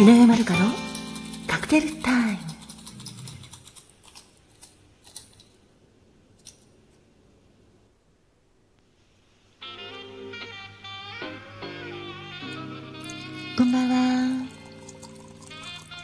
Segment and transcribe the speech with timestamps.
[0.00, 0.72] 井上まるかの？
[1.46, 2.38] カクテルタイム。
[13.58, 14.46] こんばんは。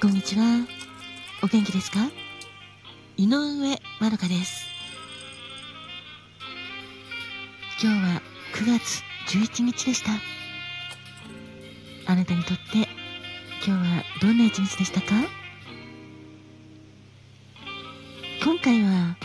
[0.03, 0.45] こんにちは。
[1.43, 2.01] お元気ですか？
[3.17, 4.67] 井上まるかです。
[7.83, 8.21] 今日は
[8.57, 9.03] 9月
[9.35, 10.11] 11日でした。
[12.13, 12.87] あなたにとって
[13.67, 15.07] 今日はどんな一日でしたか？
[18.45, 19.17] 今回は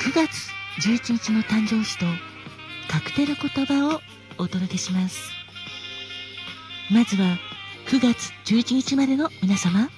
[0.00, 0.50] 9月
[0.84, 2.04] 11日の誕生日と
[2.88, 4.00] カクテル言葉を
[4.38, 5.30] お届けします。
[6.90, 7.38] まずは
[7.86, 9.88] 9月11日までの皆様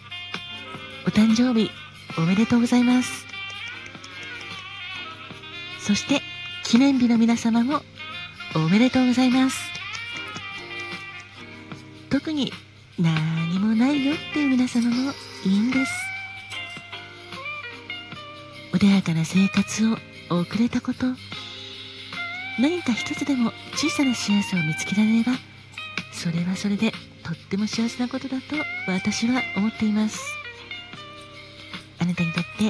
[1.06, 1.70] お誕生日
[2.18, 3.24] おめでとうございます。
[5.78, 6.20] そして
[6.64, 7.80] 記念日の皆様も
[8.54, 9.58] おめでとうございます。
[12.10, 12.52] 特に
[12.98, 15.12] 何もないよっていう皆様も
[15.44, 15.92] いいんです。
[18.72, 19.96] 穏やかな生活を
[20.30, 21.06] 送れたこと。
[22.58, 25.32] 何か一つでも小さな幸せを見つけられれば
[26.12, 30.20] それはそれでとっても幸せなことだと私は思っています。
[31.98, 32.64] あなたにとって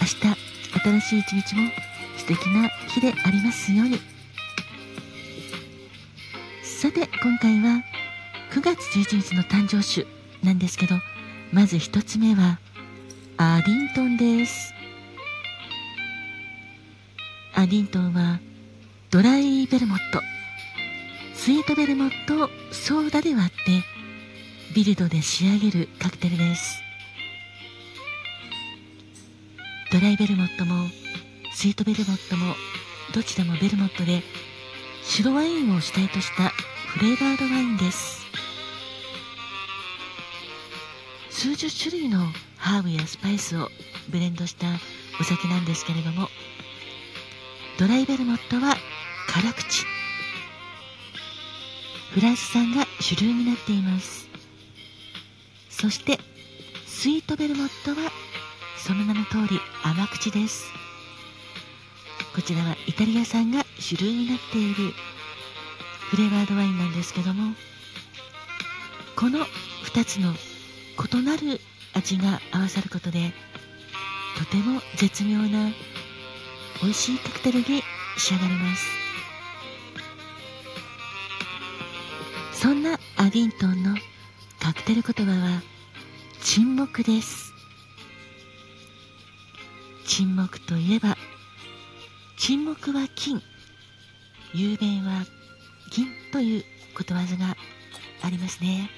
[0.00, 1.70] 明日新しい一日も
[2.16, 3.98] 素敵な日でありますように。
[6.62, 7.82] さて今回は
[8.52, 10.06] 9月11日の誕生種
[10.44, 10.96] なんですけど
[11.52, 12.58] まず1つ目は
[13.38, 14.74] アディントンです。
[17.54, 18.40] アディントンは
[19.10, 20.20] ドライベルモット。
[21.34, 23.54] スイートベルモットをソーダで割って
[24.74, 26.82] ビルドで仕上げるカクテルです。
[29.90, 30.88] ドライベルモットも
[31.54, 32.54] スイートベルモットも
[33.14, 34.22] どちらもベルモットで
[35.04, 36.50] 白ワインを主体とした
[36.88, 38.21] フレーバードワインです。
[41.42, 42.20] 数十種類の
[42.56, 43.68] ハーブやスパイスを
[44.10, 44.68] ブレンドした
[45.20, 46.28] お酒なんですけれども
[47.80, 48.76] ドライベルモットは
[49.26, 49.84] 辛口。
[52.14, 54.28] フランス産が主流になっています。
[55.68, 56.20] そして
[56.86, 58.12] スイートベルモットは
[58.78, 60.66] その名の通り甘口です。
[62.36, 64.92] こちらはイタリア産が主流になっている
[66.08, 67.52] フレーバードワインなんですけども
[69.16, 69.40] この
[69.92, 70.32] 2つの
[70.98, 71.60] 異なる
[71.94, 73.32] 味が合わさることで
[74.38, 75.70] とても絶妙な
[76.82, 77.82] 美味しいカクテルに
[78.16, 78.86] 仕上がります。
[82.52, 83.96] そんなアディントンの
[84.60, 85.62] カクテル言葉は
[86.40, 87.52] 沈黙です。
[90.06, 91.16] 沈黙といえば
[92.36, 93.42] 沈黙は金。
[94.54, 95.24] 雄弁は
[95.92, 96.64] 銀という
[96.94, 97.56] ことわざが
[98.22, 98.90] ありますね。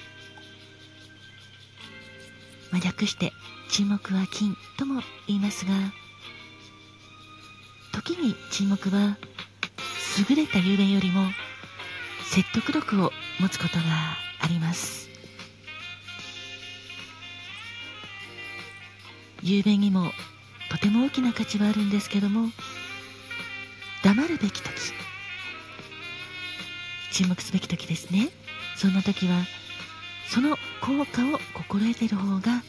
[2.75, 3.33] まあ、略して
[3.69, 5.71] 沈黙は金とも言いますが
[7.93, 9.17] 時に沈黙は
[10.29, 11.23] 優れた雄弁よりも
[12.25, 13.83] 説得力を持つことが
[14.41, 15.09] あります。
[19.45, 20.11] 雄弁にも
[20.69, 22.49] とても大きな価値はあるんですけども
[24.03, 24.73] 黙るべき時
[27.13, 28.31] 沈黙すべき時ですね。
[28.75, 29.45] そんな時は
[30.29, 32.63] その効果を心得ている方が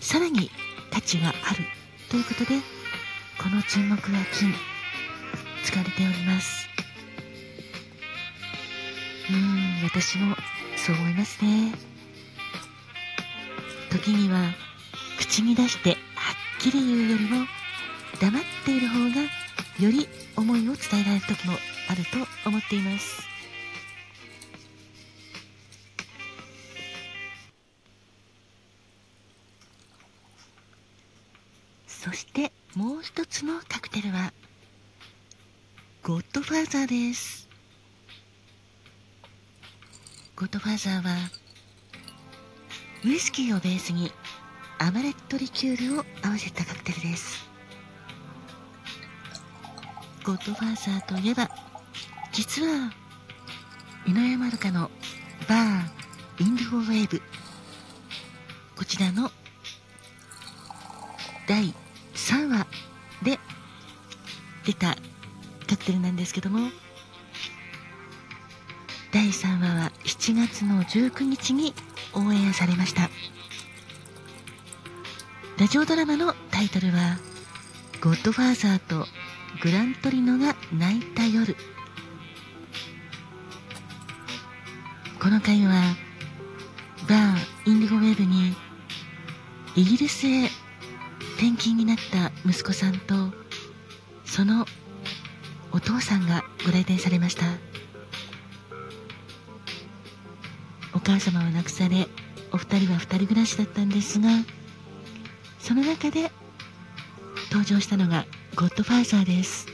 [0.00, 0.50] さらに
[0.90, 1.64] 価値がある
[2.10, 2.60] ということで
[3.42, 4.52] この沈黙は金
[5.64, 6.68] 使われております。
[9.30, 10.34] うん私も
[10.76, 11.72] そう思いますね。
[13.90, 14.52] 時には
[15.18, 15.98] 口に出してはっ
[16.60, 17.46] きり言うよりも
[18.20, 19.22] 黙っている方が
[19.80, 21.54] より思いを伝えられる時も
[21.88, 23.27] あると思っています。
[32.08, 34.32] そしてもう一つのカクテルは
[36.02, 37.46] ゴッドファーザーです。
[40.34, 41.30] ゴッドファーザーは
[43.04, 44.10] ウイスキーをベースに
[44.78, 47.46] アマレットリキュールを合わせたカクテルです。
[50.24, 51.50] ゴッドファーザーといえば
[52.32, 52.90] 実は
[54.06, 54.90] 井上まるかの
[55.46, 57.20] バーインディゴウェーブ。
[58.78, 59.30] こちらの
[61.46, 61.74] 第
[62.28, 62.66] 3話
[63.22, 63.38] で
[64.66, 64.96] 出た
[65.66, 66.68] カクテルなんですけども
[69.12, 71.72] 第3話は7月の19日に
[72.12, 73.08] オンエアされました。
[75.58, 77.18] ラジオドラマのタイトルは
[78.00, 79.08] 「ゴッドファーザーと
[79.62, 81.56] グラントリノが泣いた夜」
[85.20, 85.96] この回は
[87.08, 88.54] バーンインディゴウェーブに
[89.74, 90.48] イギリスへ
[91.38, 93.14] 転勤になった息子さんと
[94.24, 94.66] その
[95.70, 97.44] お父さんがご来店されました。
[100.94, 102.08] お母様を亡くされ
[102.50, 104.30] お二人は二人暮らしだったんですが
[105.60, 106.32] その中で
[107.52, 108.26] 登場したのが
[108.56, 109.68] ゴッドファーザーです。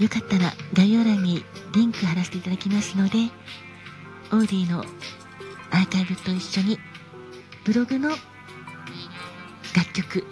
[0.00, 3.30] よかったら概要欄にリンク貼らせていただきますので
[4.32, 4.80] オーディの
[5.70, 6.78] アーカイブと一緒に
[7.66, 8.10] ブログの
[9.74, 10.24] 楽曲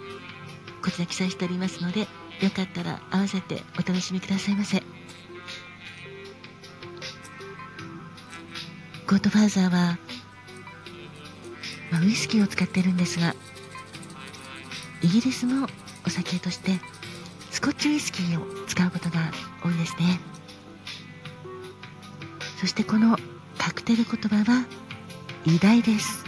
[0.81, 2.07] こちら記載しておりますので
[2.39, 4.81] よかったら合わせてお楽しみくださいませ。
[9.05, 9.99] ゴッドファーザーは、
[11.91, 13.35] まあ、ウイスキーを使っているんですが
[15.01, 15.67] イギリスの
[16.07, 16.79] お酒として
[17.51, 20.19] スコッチウイスキーを使うことが多いですね。
[22.61, 23.17] そしてこの
[23.57, 24.65] カクテル言葉は
[25.45, 26.24] 偉大です。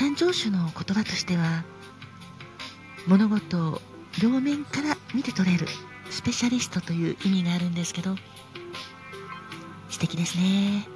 [0.00, 1.62] 誕生種の言葉としては
[3.06, 3.82] 物事を
[4.22, 5.66] 両面から見て取れる
[6.08, 8.16] スペシャリストという意味があるんですけど
[9.90, 10.88] 素敵ですね。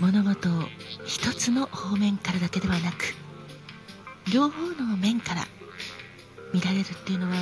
[0.00, 0.64] 物事を
[1.06, 3.14] 一つの方面からだけではなく
[4.30, 5.46] 両方の面から
[6.52, 7.36] 見られるっていうのは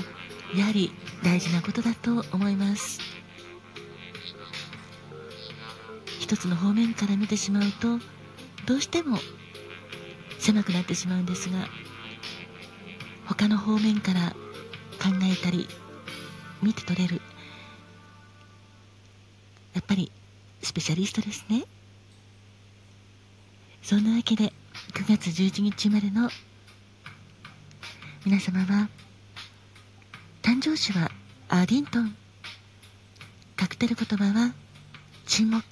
[0.55, 0.93] やはり
[1.25, 3.01] 大事なことだと思います。
[6.21, 7.99] 一つの方面から見てしまうと
[8.67, 9.19] どうしても
[10.39, 11.69] 狭くなってしまうんですが
[13.27, 14.31] 他の方面から
[15.03, 15.69] 考えたり
[16.63, 17.21] 見て取れる
[19.75, 20.11] やっぱり
[20.63, 21.65] スペシャリストですね。
[23.83, 24.53] そんなわけで
[24.95, 26.29] 9月11日まれの
[28.25, 28.89] 皆様は
[30.43, 31.11] 誕生日は
[31.49, 32.17] アーディントン。
[33.55, 34.55] カクテル言葉は
[35.27, 35.63] 沈黙。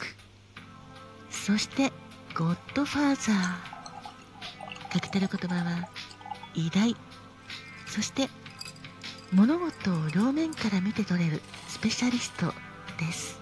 [1.30, 1.90] そして
[2.36, 5.88] ゴッドファーザーカクテル言葉は
[6.54, 6.96] 偉大。
[7.86, 8.28] そして
[9.30, 12.52] 物事を両面から見て取れるスペシャリスト
[12.98, 13.38] です。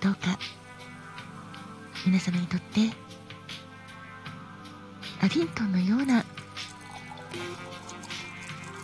[0.00, 0.38] どうか
[2.06, 2.80] 皆様にとって
[5.20, 6.24] アディントンのような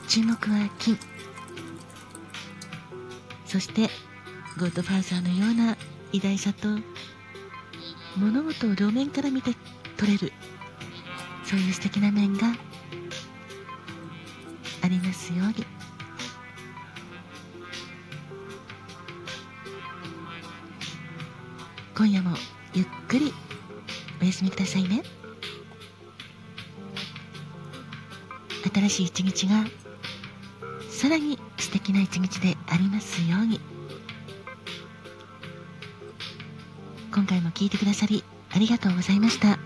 [0.08, 0.99] 注目は金。
[3.46, 3.88] そして
[4.56, 5.76] ゴッドファーザーのような
[6.12, 6.68] 偉大さと
[8.16, 9.50] 物事を両面から見て
[9.96, 10.32] 取れる
[11.42, 12.46] そういう素敵な面が
[14.80, 15.66] ありますように。
[21.96, 22.36] 今夜も
[22.74, 23.32] ゆっくり
[24.22, 25.02] お休みくださいね。
[28.72, 29.64] 新しい一日が
[30.90, 33.73] さらに素敵な一日でありますように。
[37.14, 39.61] 今回も聞いてくださりありがとうございました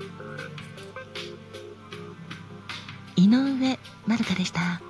[3.17, 4.83] 井上まるかでした。